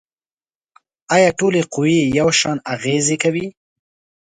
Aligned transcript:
آیا 1.15 1.29
ټولې 1.39 1.61
قوې 1.73 1.99
یو 2.19 2.29
شان 2.39 2.57
اغیزې 2.73 3.15
کوي؟ 3.23 3.45